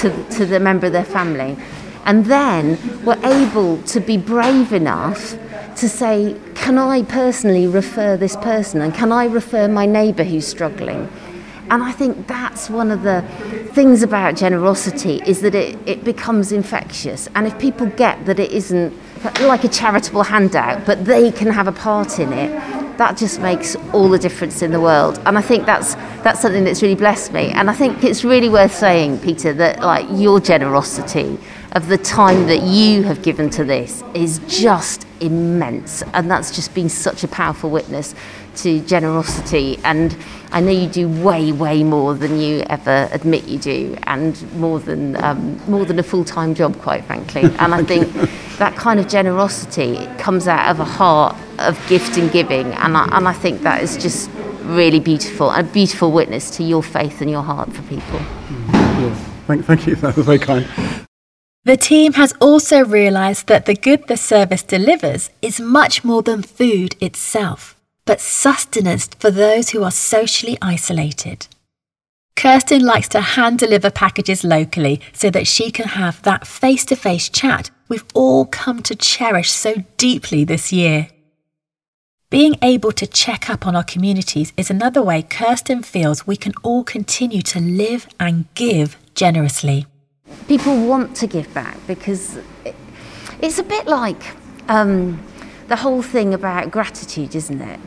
to, 0.01 0.25
to 0.31 0.47
the 0.47 0.61
member 0.61 0.87
of 0.87 0.93
their 0.93 1.05
family. 1.05 1.57
And 2.05 2.27
then 2.27 3.05
were 3.05 3.19
able 3.25 3.83
to 3.83 4.01
be 4.01 4.17
brave 4.17 4.73
enough 4.73 5.37
to 5.77 5.89
say, 5.89 6.37
Can 6.63 6.79
I 6.79 7.03
personally 7.03 7.67
refer 7.67 8.17
this 8.17 8.37
person? 8.37 8.83
And 8.83 8.95
can 8.95 9.11
I 9.11 9.25
refer 9.25 9.67
my 9.67 9.85
neighbour 9.85 10.23
who's 10.23 10.47
struggling? 10.47 11.11
And 11.71 11.83
I 11.83 11.91
think 11.91 12.29
that's 12.29 12.71
one 12.71 12.93
of 12.93 13.03
the 13.03 13.23
things 13.73 14.05
about 14.05 14.37
generosity 14.37 15.21
is 15.27 15.41
that 15.41 15.57
it, 15.57 15.77
it 15.87 16.05
becomes 16.05 16.53
infectious. 16.53 17.29
And 17.35 17.49
if 17.49 17.59
people 17.59 17.89
get 17.89 18.27
that 18.27 18.39
it 18.39 18.53
isn't 18.53 18.97
like 19.41 19.65
a 19.65 19.69
charitable 19.69 20.23
handout, 20.23 20.87
but 20.87 21.05
they 21.05 21.33
can 21.33 21.49
have 21.49 21.67
a 21.67 21.73
part 21.73 22.21
in 22.21 22.33
it, 22.33 22.51
that 22.97 23.17
just 23.17 23.41
makes 23.41 23.75
all 23.93 24.09
the 24.09 24.19
difference 24.19 24.63
in 24.63 24.71
the 24.71 24.81
world. 24.81 25.21
And 25.27 25.37
I 25.37 25.43
think 25.43 25.67
that's 25.67 25.97
that's 26.23 26.41
something 26.41 26.63
that's 26.63 26.81
really 26.81 26.95
blessed 26.95 27.33
me. 27.33 27.51
And 27.51 27.71
I 27.71 27.75
think 27.75 28.05
it's 28.05 28.23
really 28.23 28.49
worth 28.49 28.73
saying, 28.73 29.19
Peter, 29.19 29.53
that 29.55 29.81
like 29.81 30.07
your 30.13 30.39
generosity 30.39 31.39
of 31.73 31.89
the 31.89 31.99
time 31.99 32.47
that 32.47 32.63
you 32.63 33.03
have 33.03 33.21
given 33.23 33.51
to 33.51 33.65
this 33.65 34.05
is 34.15 34.39
just 34.47 35.09
immense. 35.23 36.03
And 36.15 36.31
that's 36.31 36.51
just 36.51 36.75
been 36.75 36.89
such 36.89 37.25
a 37.25 37.29
powerful 37.29 37.71
witness 37.71 38.15
to 38.57 38.81
generosity. 38.81 39.79
And 39.85 40.17
I 40.51 40.61
know 40.61 40.71
you 40.71 40.89
do 40.89 41.09
way, 41.09 41.53
way 41.53 41.83
more 41.85 42.15
than 42.15 42.39
you 42.39 42.63
ever 42.69 43.09
admit 43.13 43.45
you 43.45 43.59
do, 43.59 43.97
and 44.05 44.53
more 44.55 44.79
than 44.79 45.23
um, 45.23 45.61
more 45.71 45.85
than 45.85 45.99
a 45.99 46.03
full 46.03 46.25
time 46.25 46.55
job, 46.55 46.79
quite 46.81 47.05
frankly. 47.05 47.43
And 47.63 47.75
I 47.75 47.85
think 47.85 48.13
that 48.59 48.75
kind 48.77 48.99
of 48.99 49.09
generosity 49.09 50.07
comes 50.19 50.49
out 50.49 50.69
of 50.71 50.81
a 50.81 50.85
heart 50.85 51.37
of 51.59 51.79
gift 51.89 52.17
and 52.17 52.31
giving, 52.33 52.73
and 52.75 52.97
I, 52.97 53.17
and 53.17 53.29
I 53.29 53.33
think 53.33 53.63
that 53.63 53.83
is 53.83 53.97
just 53.97 54.29
really 54.65 55.01
beautiful, 55.01 55.51
a 55.51 55.63
beautiful 55.63 56.11
witness 56.11 56.51
to 56.57 56.65
your 56.65 56.83
faith 56.83 57.21
and 57.21 57.31
your 57.31 57.43
heart 57.43 57.73
for 57.73 57.83
people. 57.83 58.21
Yeah. 58.73 59.15
Thank, 59.47 59.65
thank 59.65 59.87
you. 59.87 59.95
That 59.97 60.17
was 60.17 60.27
very 60.27 60.39
kind. 60.39 60.67
The 61.65 61.77
team 61.77 62.15
has 62.15 62.33
also 62.41 62.85
realised 62.85 63.47
that 63.47 63.67
the 63.67 63.75
good 63.75 64.09
the 64.09 64.17
service 64.17 64.63
delivers 64.63 65.31
is 65.41 65.61
much 65.61 66.05
more 66.05 66.23
than 66.23 66.43
food 66.43 66.97
itself 67.01 67.77
but 68.05 68.21
sustenance 68.21 69.09
for 69.19 69.31
those 69.31 69.71
who 69.71 69.83
are 69.83 69.91
socially 69.91 70.59
isolated. 70.61 71.47
Kirsten 72.35 72.85
likes 72.85 73.09
to 73.09 73.21
hand 73.21 73.59
deliver 73.59 73.91
packages 73.91 74.43
locally 74.43 75.01
so 75.13 75.31
that 75.31 75.47
she 75.47 75.71
can 75.71 75.89
have 75.89 76.23
that 76.23 76.47
face 76.47 76.85
to 76.87 76.97
face 76.97 77.29
chat 77.29 77.71
we've 77.89 78.05
all 78.15 78.47
come 78.47 78.83
to 78.83 78.97
cherish 78.97 79.51
so 79.51 79.85
deeply 79.97 80.45
this 80.45 80.73
year. 80.73 81.09
Being 82.31 82.57
able 82.63 82.93
to 82.93 83.07
check 83.07 83.51
up 83.51 83.67
on 83.67 83.77
our 83.77 83.85
communities 83.85 84.55
is 84.57 84.71
another 84.71 85.03
way 85.03 85.23
Kirsten 85.23 85.83
feels 85.83 86.27
we 86.27 86.37
can 86.37 86.55
all 86.63 86.83
continue 86.83 87.43
to 87.43 87.61
live 87.61 88.09
and 88.19 88.53
give 88.55 88.97
generously. 89.15 89.87
People 90.49 90.87
want 90.87 91.17
to 91.17 91.27
give 91.27 91.53
back 91.55 91.77
because 91.87 92.39
it's 93.41 93.59
a 93.59 93.63
bit 93.63 93.87
like 93.87 94.23
um, 94.69 95.23
the 95.69 95.77
whole 95.77 96.03
thing 96.03 96.35
about 96.35 96.71
gratitude, 96.71 97.35
isn't 97.35 97.61
it? 97.61 97.81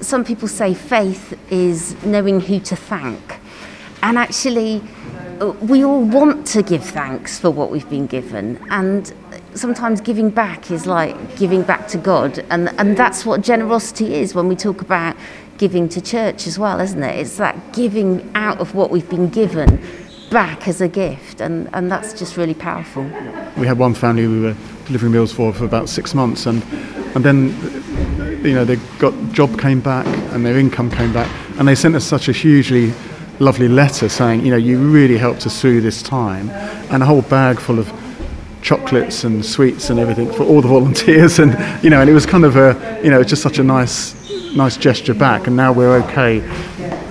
Some 0.00 0.24
people 0.24 0.48
say 0.48 0.74
faith 0.74 1.38
is 1.50 2.02
knowing 2.04 2.40
who 2.40 2.60
to 2.60 2.76
thank. 2.76 3.38
And 4.02 4.18
actually, 4.18 4.82
uh, 5.40 5.50
we 5.60 5.84
all 5.84 6.02
want 6.02 6.46
to 6.48 6.62
give 6.62 6.84
thanks 6.84 7.38
for 7.38 7.50
what 7.50 7.70
we've 7.70 7.88
been 7.88 8.06
given. 8.06 8.58
And 8.70 9.12
sometimes 9.54 10.00
giving 10.00 10.30
back 10.30 10.70
is 10.70 10.86
like 10.86 11.36
giving 11.36 11.62
back 11.62 11.86
to 11.88 11.98
God. 11.98 12.44
And, 12.50 12.68
and 12.80 12.96
that's 12.96 13.24
what 13.24 13.42
generosity 13.42 14.14
is 14.14 14.34
when 14.34 14.48
we 14.48 14.56
talk 14.56 14.80
about 14.80 15.16
giving 15.58 15.88
to 15.90 16.00
church 16.00 16.46
as 16.46 16.58
well, 16.58 16.80
isn't 16.80 17.02
it? 17.02 17.20
It's 17.20 17.36
that 17.36 17.72
giving 17.72 18.30
out 18.34 18.58
of 18.58 18.74
what 18.74 18.90
we've 18.90 19.08
been 19.08 19.28
given 19.28 19.80
back 20.32 20.66
as 20.66 20.80
a 20.80 20.88
gift. 20.88 21.40
And, 21.40 21.68
and 21.72 21.90
that's 21.90 22.12
just 22.12 22.36
really 22.36 22.54
powerful. 22.54 23.04
We 23.56 23.66
had 23.66 23.78
one 23.78 23.94
family 23.94 24.26
we 24.26 24.40
were 24.40 24.56
delivering 24.86 25.12
meals 25.12 25.32
for 25.32 25.52
for 25.52 25.64
about 25.64 25.88
six 25.88 26.14
months. 26.14 26.46
And 26.46 26.62
and 27.14 27.24
then 27.24 27.48
you 28.44 28.54
know 28.54 28.64
they 28.64 28.76
got 28.98 29.14
job 29.32 29.58
came 29.58 29.80
back 29.80 30.06
and 30.32 30.44
their 30.44 30.58
income 30.58 30.90
came 30.90 31.12
back 31.12 31.30
and 31.58 31.68
they 31.68 31.74
sent 31.74 31.94
us 31.94 32.04
such 32.04 32.28
a 32.28 32.32
hugely 32.32 32.92
lovely 33.38 33.68
letter 33.68 34.08
saying 34.08 34.44
you 34.44 34.50
know 34.50 34.56
you 34.56 34.78
really 34.78 35.18
helped 35.18 35.46
us 35.46 35.60
through 35.60 35.80
this 35.80 36.02
time 36.02 36.50
and 36.90 37.02
a 37.02 37.06
whole 37.06 37.22
bag 37.22 37.58
full 37.58 37.78
of 37.78 37.92
chocolates 38.62 39.24
and 39.24 39.44
sweets 39.44 39.90
and 39.90 39.98
everything 39.98 40.32
for 40.32 40.44
all 40.44 40.60
the 40.60 40.68
volunteers 40.76 41.38
and 41.38 41.52
you 41.84 41.90
know 41.90 42.00
and 42.00 42.08
it 42.08 42.14
was 42.14 42.26
kind 42.26 42.44
of 42.44 42.56
a 42.56 43.00
you 43.04 43.10
know 43.10 43.20
it's 43.20 43.30
just 43.30 43.42
such 43.42 43.58
a 43.58 43.64
nice 43.64 44.14
nice 44.54 44.76
gesture 44.76 45.14
back 45.14 45.46
and 45.46 45.56
now 45.56 45.72
we're 45.72 45.96
okay 45.96 46.40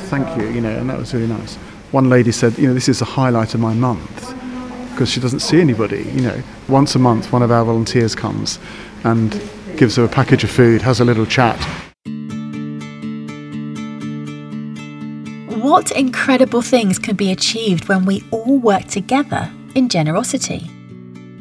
thank 0.09 0.37
you 0.37 0.49
you 0.49 0.61
know 0.61 0.69
and 0.69 0.89
that 0.89 0.97
was 0.97 1.13
really 1.13 1.27
nice 1.27 1.57
one 1.91 2.10
lady 2.10 2.31
said 2.31 2.57
you 2.57 2.67
know 2.67 2.74
this 2.74 2.89
is 2.89 3.00
the 3.00 3.05
highlight 3.05 3.53
of 3.53 3.60
my 3.60 3.74
month 3.74 4.36
because 4.91 5.10
she 5.10 5.19
doesn't 5.19 5.39
see 5.39 5.62
anybody 5.62 6.03
you 6.15 6.21
know 6.21 6.43
once 6.67 6.95
a 6.95 7.00
month 7.00 7.31
one 7.31 7.41
of 7.41 7.51
our 7.51 7.65
volunteers 7.65 8.15
comes 8.15 8.60
and 9.03 9.41
gives 9.81 9.95
her 9.95 10.03
a 10.03 10.10
package 10.10 10.43
of 10.43 10.51
food, 10.51 10.81
has 10.81 11.00
a 11.00 11.05
little 11.05 11.25
chat. 11.25 11.60
What 15.60 15.91
incredible 15.91 16.62
things 16.62 17.00
can 17.00 17.15
be 17.15 17.31
achieved 17.31 17.88
when 17.88 18.05
we 18.05 18.24
all 18.31 18.57
work 18.60 18.86
together 18.86 19.51
in 19.75 19.89
generosity? 19.89 20.69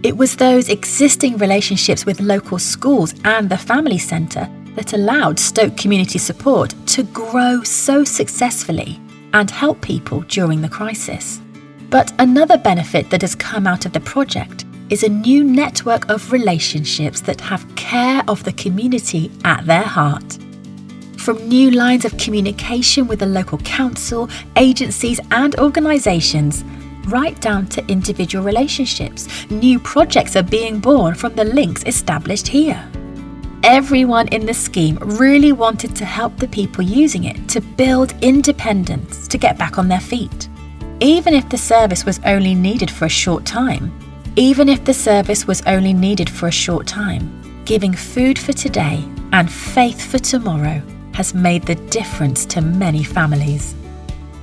It 0.03 0.17
was 0.17 0.37
those 0.37 0.69
existing 0.69 1.37
relationships 1.37 2.07
with 2.07 2.21
local 2.21 2.59
schools 2.59 3.15
and 3.25 3.51
the 3.51 3.59
family 3.59 3.99
centre 3.99 4.49
that 4.75 4.95
allowed 4.95 5.39
Stoke 5.39 5.77
Community 5.77 6.19
Support 6.19 6.75
to 6.87 7.03
grow 7.03 7.63
so 7.63 8.05
successfully 8.05 8.99
and 9.33 9.51
help 9.51 9.81
people 9.81 10.21
during 10.23 10.61
the 10.61 10.69
crisis. 10.69 11.41
But 11.89 12.13
another 12.19 12.57
benefit 12.57 13.11
that 13.11 13.23
has 13.23 13.35
come 13.35 13.67
out 13.67 13.87
of 13.87 13.93
the 13.93 14.01
project 14.01 14.65
is 14.91 15.03
a 15.03 15.09
new 15.09 15.45
network 15.45 16.09
of 16.11 16.33
relationships 16.33 17.21
that 17.21 17.41
have 17.41 17.75
care 17.77 18.23
of 18.27 18.43
the 18.45 18.53
community 18.53 19.31
at 19.45 19.65
their 19.65 19.83
heart. 19.83 20.39
From 21.17 21.49
new 21.49 21.71
lines 21.71 22.05
of 22.05 22.17
communication 22.17 23.07
with 23.07 23.21
the 23.21 23.27
local 23.27 23.59
council, 23.59 24.29
agencies, 24.57 25.21
and 25.31 25.55
organisations, 25.57 26.65
right 27.07 27.41
down 27.41 27.67
to 27.69 27.87
individual 27.87 28.45
relationships, 28.45 29.29
new 29.51 29.79
projects 29.79 30.35
are 30.35 30.43
being 30.43 30.81
born 30.81 31.15
from 31.15 31.35
the 31.35 31.45
links 31.45 31.85
established 31.85 32.49
here. 32.49 32.90
Everyone 33.63 34.27
in 34.29 34.47
the 34.47 34.55
scheme 34.55 34.97
really 35.03 35.53
wanted 35.53 35.95
to 35.97 36.07
help 36.07 36.39
the 36.39 36.49
people 36.49 36.83
using 36.83 37.25
it 37.25 37.47
to 37.51 37.61
build 37.61 38.15
independence 38.23 39.29
to 39.29 39.37
get 39.37 39.59
back 39.59 39.77
on 39.77 39.87
their 39.87 40.01
feet. 40.01 40.49
Even 41.01 41.35
if 41.35 41.47
the 41.51 41.59
service 41.59 42.07
was 42.07 42.21
only 42.25 42.55
needed 42.55 42.91
for 42.91 43.05
a 43.05 43.11
short 43.11 43.45
time, 43.45 43.93
even 44.37 44.71
if 44.71 44.83
the 44.87 44.95
service 44.95 45.47
was 45.47 45.61
only 45.67 45.93
needed 45.93 46.31
for 46.31 46.49
a 46.49 46.53
short 46.53 46.87
time, 46.87 47.63
giving 47.67 47.93
food 47.93 48.39
for 48.39 48.55
today 48.55 49.05
and 49.33 49.53
faith 49.53 50.11
for 50.11 50.19
tomorrow 50.19 50.81
has 51.13 51.35
made 51.35 51.63
the 51.65 51.75
difference 51.75 52.47
to 52.47 52.63
many 52.63 53.05
families. 53.05 53.75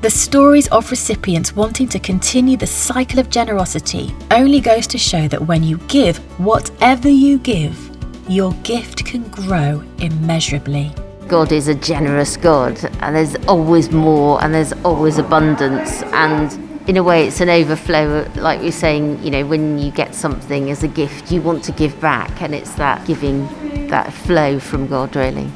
The 0.01 0.11
stories 0.11 0.67
of 0.67 0.91
recipients 0.91 1.55
wanting 1.55 1.87
to 1.89 1.99
continue 1.99 2.55
the 2.55 2.67
cycle 2.67 3.17
of 3.17 3.31
generosity 3.31 4.15
only 4.29 4.59
goes 4.59 4.85
to 4.87 4.99
show 4.99 5.27
that 5.29 5.47
when 5.47 5.63
you 5.63 5.79
give 5.87 6.19
whatever 6.39 7.09
you 7.09 7.39
give, 7.39 7.86
your 8.29 8.51
gift 8.63 9.05
can 9.05 9.23
grow 9.29 9.83
immeasurably. 9.99 10.91
God 11.27 11.51
is 11.51 11.67
a 11.67 11.75
generous 11.75 12.37
God, 12.37 12.83
and 13.01 13.15
there's 13.15 13.35
always 13.47 13.91
more, 13.91 14.43
and 14.43 14.53
there's 14.53 14.73
always 14.83 15.17
abundance, 15.17 16.03
and 16.03 16.51
in 16.87 16.95
a 16.95 17.03
way 17.03 17.27
it's 17.27 17.41
an 17.41 17.49
overflow 17.49 18.25
like 18.35 18.61
you're 18.61 18.71
saying 18.71 19.21
you 19.21 19.29
know 19.29 19.45
when 19.45 19.77
you 19.77 19.91
get 19.91 20.15
something 20.15 20.71
as 20.71 20.83
a 20.83 20.87
gift 20.87 21.29
you 21.29 21.41
want 21.41 21.61
to 21.61 21.73
give 21.73 21.99
back 21.99 22.41
and 22.41 22.55
it's 22.55 22.75
that 22.75 23.05
giving 23.05 23.45
that 23.89 24.13
flow 24.13 24.57
from 24.57 24.87
god 24.87 25.13
really 25.13 25.51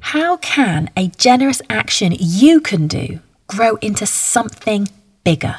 how 0.00 0.36
can 0.38 0.90
a 0.96 1.06
generous 1.10 1.62
action 1.70 2.12
you 2.18 2.60
can 2.60 2.88
do 2.88 3.20
grow 3.56 3.76
into 3.76 4.06
something 4.06 4.88
bigger 5.24 5.56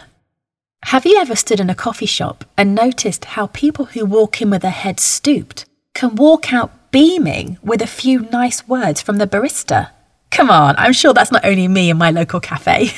have 0.85 1.05
you 1.05 1.17
ever 1.17 1.35
stood 1.35 1.59
in 1.61 1.69
a 1.69 1.75
coffee 1.75 2.05
shop 2.05 2.43
and 2.57 2.75
noticed 2.75 3.25
how 3.25 3.47
people 3.47 3.85
who 3.85 4.05
walk 4.05 4.41
in 4.41 4.49
with 4.49 4.61
their 4.61 4.71
heads 4.71 5.01
stooped 5.01 5.65
can 5.93 6.15
walk 6.15 6.51
out 6.53 6.91
beaming 6.91 7.57
with 7.63 7.81
a 7.81 7.87
few 7.87 8.19
nice 8.31 8.67
words 8.67 9.01
from 9.01 9.17
the 9.17 9.25
barista. 9.25 9.89
Come 10.29 10.49
on, 10.51 10.75
I'm 10.77 10.93
sure 10.93 11.13
that's 11.13 11.31
not 11.31 11.45
only 11.45 11.67
me 11.67 11.89
in 11.89 11.97
my 11.97 12.11
local 12.11 12.39
cafe. 12.39 12.91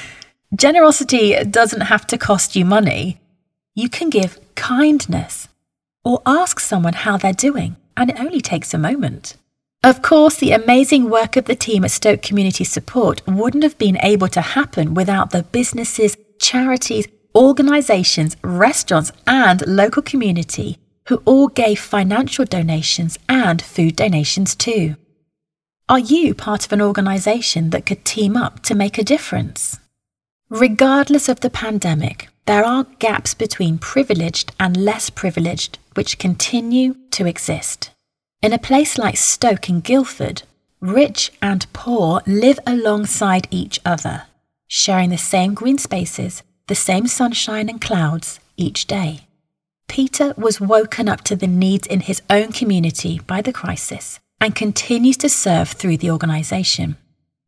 Generosity 0.54 1.42
doesn't 1.44 1.82
have 1.82 2.06
to 2.08 2.18
cost 2.18 2.56
you 2.56 2.64
money. 2.64 3.20
You 3.74 3.88
can 3.88 4.10
give 4.10 4.38
kindness 4.54 5.48
or 6.04 6.20
ask 6.26 6.60
someone 6.60 6.92
how 6.94 7.16
they're 7.16 7.32
doing, 7.32 7.76
and 7.96 8.10
it 8.10 8.20
only 8.20 8.40
takes 8.40 8.74
a 8.74 8.78
moment. 8.78 9.36
Of 9.84 10.00
course, 10.00 10.36
the 10.36 10.52
amazing 10.52 11.10
work 11.10 11.36
of 11.36 11.46
the 11.46 11.56
team 11.56 11.84
at 11.84 11.90
Stoke 11.90 12.22
Community 12.22 12.62
Support 12.62 13.20
wouldn't 13.26 13.64
have 13.64 13.76
been 13.78 13.98
able 14.00 14.28
to 14.28 14.40
happen 14.40 14.94
without 14.94 15.30
the 15.30 15.42
businesses, 15.42 16.16
charities, 16.38 17.08
organisations, 17.34 18.36
restaurants, 18.44 19.10
and 19.26 19.66
local 19.66 20.02
community 20.02 20.78
who 21.08 21.20
all 21.24 21.48
gave 21.48 21.80
financial 21.80 22.44
donations 22.44 23.18
and 23.28 23.60
food 23.60 23.96
donations 23.96 24.54
too. 24.54 24.94
Are 25.88 25.98
you 25.98 26.32
part 26.32 26.64
of 26.64 26.72
an 26.72 26.80
organisation 26.80 27.70
that 27.70 27.84
could 27.84 28.04
team 28.04 28.36
up 28.36 28.62
to 28.62 28.76
make 28.76 28.98
a 28.98 29.04
difference? 29.04 29.80
Regardless 30.48 31.28
of 31.28 31.40
the 31.40 31.50
pandemic, 31.50 32.28
there 32.46 32.64
are 32.64 32.86
gaps 33.00 33.34
between 33.34 33.78
privileged 33.78 34.52
and 34.60 34.76
less 34.76 35.10
privileged 35.10 35.80
which 35.94 36.18
continue 36.18 36.94
to 37.10 37.26
exist. 37.26 37.90
In 38.42 38.52
a 38.52 38.58
place 38.58 38.98
like 38.98 39.16
Stoke 39.16 39.68
and 39.68 39.84
Guildford, 39.84 40.42
rich 40.80 41.30
and 41.40 41.72
poor 41.72 42.22
live 42.26 42.58
alongside 42.66 43.46
each 43.52 43.78
other, 43.84 44.24
sharing 44.66 45.10
the 45.10 45.16
same 45.16 45.54
green 45.54 45.78
spaces, 45.78 46.42
the 46.66 46.74
same 46.74 47.06
sunshine 47.06 47.68
and 47.68 47.80
clouds 47.80 48.40
each 48.56 48.88
day. 48.88 49.28
Peter 49.86 50.34
was 50.36 50.60
woken 50.60 51.08
up 51.08 51.20
to 51.20 51.36
the 51.36 51.46
needs 51.46 51.86
in 51.86 52.00
his 52.00 52.20
own 52.28 52.50
community 52.50 53.20
by 53.28 53.42
the 53.42 53.52
crisis 53.52 54.18
and 54.40 54.56
continues 54.56 55.18
to 55.18 55.28
serve 55.28 55.68
through 55.68 55.98
the 55.98 56.10
organisation. 56.10 56.96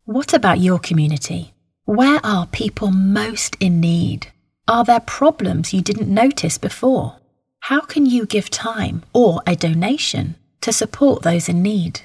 What 0.05 0.33
about 0.33 0.61
your 0.61 0.79
community? 0.79 1.55
Where 1.87 2.21
are 2.25 2.47
people 2.47 2.93
most 2.93 3.57
in 3.59 3.81
need? 3.81 4.29
Are 4.69 4.85
there 4.85 5.01
problems 5.01 5.75
you 5.75 5.83
didn't 5.83 6.07
notice 6.07 6.57
before? 6.57 7.17
How 7.63 7.81
can 7.81 8.07
you 8.07 8.27
give 8.27 8.49
time 8.49 9.03
or 9.13 9.43
a 9.45 9.57
donation 9.57 10.37
to 10.65 10.73
support 10.73 11.23
those 11.23 11.49
in 11.49 11.63
need? 11.63 12.01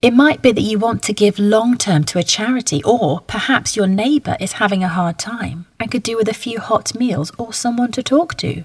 It 0.00 0.14
might 0.14 0.42
be 0.42 0.52
that 0.52 0.60
you 0.60 0.78
want 0.78 1.02
to 1.04 1.12
give 1.12 1.38
long 1.38 1.76
term 1.76 2.04
to 2.04 2.18
a 2.18 2.22
charity, 2.22 2.82
or 2.84 3.20
perhaps 3.22 3.76
your 3.76 3.86
neighbour 3.86 4.36
is 4.40 4.52
having 4.52 4.82
a 4.82 4.88
hard 4.88 5.18
time 5.18 5.66
and 5.78 5.90
could 5.90 6.02
do 6.02 6.16
with 6.16 6.28
a 6.28 6.34
few 6.34 6.58
hot 6.58 6.94
meals 6.94 7.32
or 7.36 7.52
someone 7.52 7.92
to 7.92 8.02
talk 8.02 8.34
to. 8.36 8.64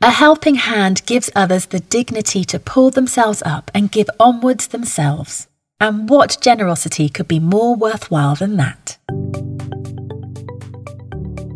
A 0.00 0.10
helping 0.10 0.54
hand 0.54 1.02
gives 1.04 1.28
others 1.36 1.66
the 1.66 1.80
dignity 1.80 2.42
to 2.44 2.58
pull 2.58 2.90
themselves 2.90 3.42
up 3.44 3.70
and 3.74 3.92
give 3.92 4.08
onwards 4.18 4.68
themselves. 4.68 5.46
And 5.78 6.08
what 6.08 6.38
generosity 6.40 7.10
could 7.10 7.28
be 7.28 7.40
more 7.40 7.74
worthwhile 7.74 8.36
than 8.36 8.56
that? 8.56 8.96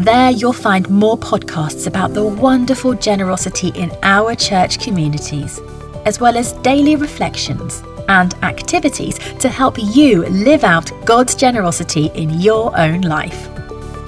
There 0.05 0.31
you'll 0.31 0.53
find 0.53 0.91
more 0.91 1.17
podcasts 1.17 1.87
about 1.87 2.15
the 2.15 2.25
wonderful 2.25 2.95
generosity 2.95 3.69
in 3.77 3.93
our 4.03 4.35
church 4.35 4.81
communities, 4.81 5.61
as 6.07 6.19
well 6.19 6.37
as 6.37 6.55
daily 6.55 6.97
reflections 6.97 7.85
and 8.09 8.35
activities 8.43 9.21
to 9.39 9.49
help 9.49 9.77
you 9.79 10.27
live 10.27 10.65
out 10.65 10.91
God's 11.05 11.37
generosity 11.37 12.11
in 12.15 12.41
your 12.41 12.77
own 12.77 13.03
life. 13.03 13.49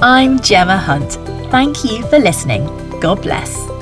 I'm 0.00 0.40
Gemma 0.40 0.78
Hunt. 0.78 1.39
Thank 1.50 1.84
you 1.84 2.06
for 2.06 2.20
listening. 2.20 2.64
God 3.00 3.22
bless. 3.22 3.79